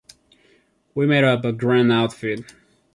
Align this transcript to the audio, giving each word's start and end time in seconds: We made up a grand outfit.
We 0.95 1.05
made 1.05 1.23
up 1.23 1.45
a 1.45 1.51
grand 1.53 1.91
outfit. 1.91 2.55